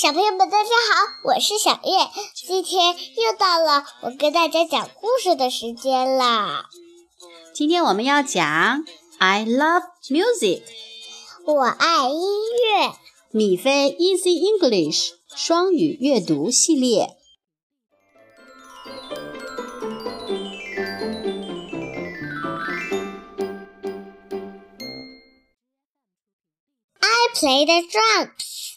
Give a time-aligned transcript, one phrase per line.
[0.00, 2.22] 小朋友们，大家好，我是小月。
[2.32, 6.66] 今天又到了我跟大家讲故事的时间啦。
[7.52, 8.84] 今天我们要讲
[9.18, 10.62] I love music，
[11.44, 12.92] 我爱音乐。
[13.32, 17.16] 米菲 Easy English 双语阅读系列。
[27.00, 28.67] I play the drums.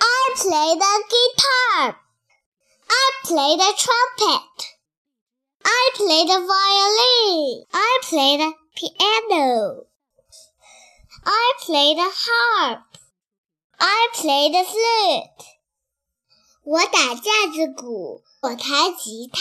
[0.00, 1.96] I play the guitar.
[2.88, 4.74] I play the trumpet.
[5.64, 7.64] I play the violin.
[7.72, 9.86] I play the piano.
[11.24, 12.84] I play the harp.
[13.78, 15.46] I play the flute.
[16.62, 19.40] 我打架子鼓，我弹吉他，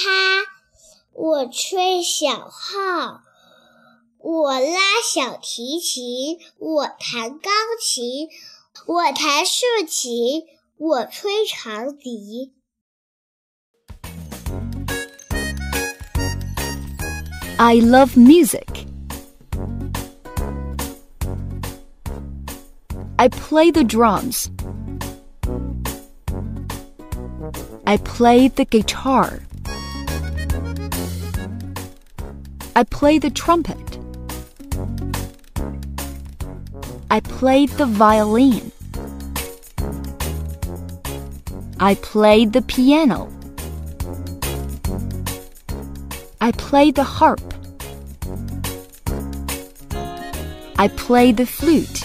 [1.13, 3.21] 我吹小号，
[4.20, 8.27] 我拉小提琴，我弹钢琴。
[8.85, 10.43] 我弹竖琴，
[10.77, 12.54] 我吹长笛。
[17.57, 18.87] I love music.
[23.18, 24.49] I play the drums.
[27.85, 29.40] I play the guitar.
[32.73, 33.77] I play the trumpet.
[37.09, 38.71] I played the violin.
[41.79, 43.29] I played the piano.
[46.41, 47.41] I played the harp.
[50.77, 52.04] I played the flute.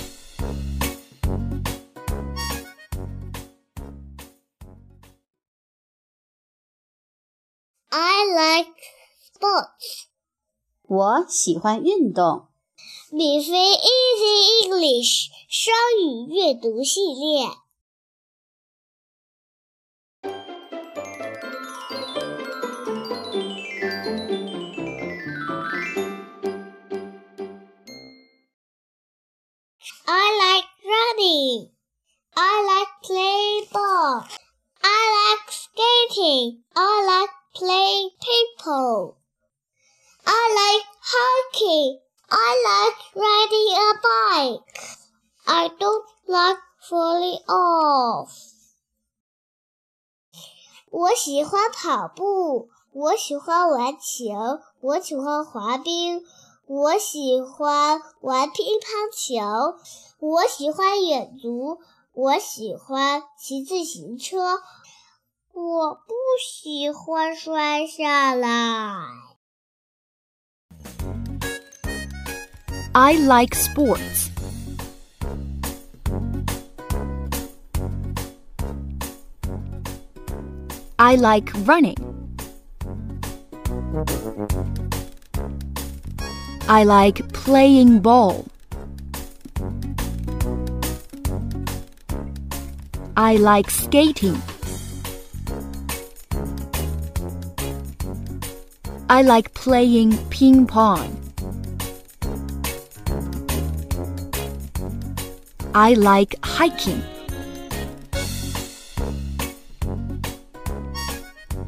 [7.91, 8.75] I like
[9.23, 10.09] sports.
[10.83, 12.49] 我喜欢运动。
[13.13, 17.49] 米菲 Easy English 双语阅读系列。
[30.11, 31.71] I like running.
[32.35, 34.27] I like playing ball.
[34.83, 36.63] I like skating.
[36.75, 39.19] I like playing people.
[40.27, 42.01] I like hiking.
[42.36, 44.74] I like riding a bike.
[45.46, 48.32] I don't like falling off.
[50.90, 56.26] 我喜欢跑步，我喜欢玩球，我喜欢滑冰。
[56.66, 59.78] 我喜欢玩乒乓球，
[60.20, 61.80] 我喜欢远足，
[62.14, 64.60] 我喜欢骑自行车，
[65.52, 69.06] 我不喜欢摔下来。
[72.96, 74.30] I like sports.
[81.00, 81.98] I like running.
[86.70, 88.46] I like playing ball.
[93.18, 94.40] I like skating.
[99.10, 101.23] I like playing ping pong.
[105.76, 107.02] I like hiking.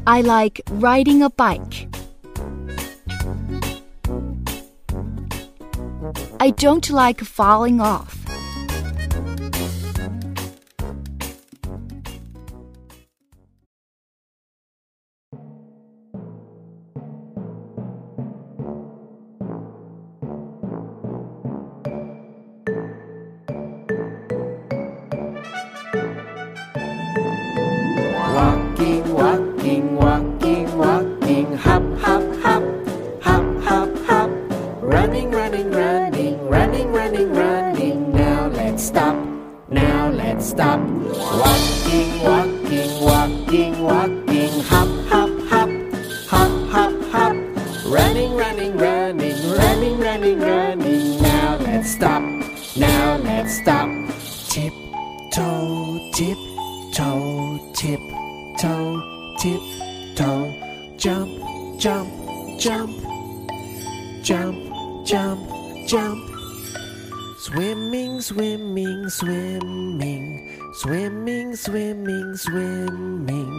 [0.06, 1.88] I like riding a bike.
[6.40, 8.25] I don't like falling off.
[38.86, 39.16] Stop,
[39.68, 40.80] now let's stop.
[40.80, 45.70] Walking, walking, walking, walking, hop, hop, hop,
[46.30, 47.36] hop, hop, hop.
[47.88, 51.22] Running, running, running, running, running, running.
[51.22, 52.22] Now let's stop,
[52.78, 53.90] now let's stop.
[54.50, 54.74] Tip,
[55.34, 56.38] toe, tip,
[56.94, 58.00] toe, tip,
[58.62, 59.62] toe, tip,
[60.16, 60.62] toe.
[60.98, 61.30] Jump,
[61.80, 62.10] jump,
[62.60, 62.92] jump,
[64.24, 66.35] jump, jump, jump.
[67.46, 73.54] Swimming, swimming, swimming, swimming, swimming, swimming.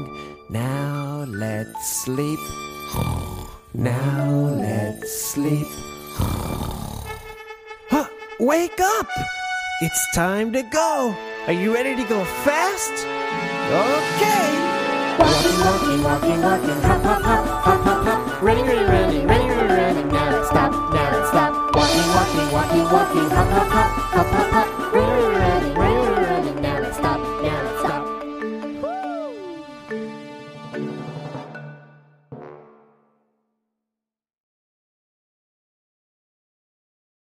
[0.50, 2.40] Now let's sleep.
[3.74, 4.26] Now
[4.58, 5.68] let's sleep.
[7.88, 8.08] Huh,
[8.40, 9.06] wake up!
[9.80, 11.14] It's time to go.
[11.46, 13.06] Are you ready to go fast?
[13.70, 14.50] Okay.
[15.16, 17.22] Walking, walking, walking, walking, hop, hop,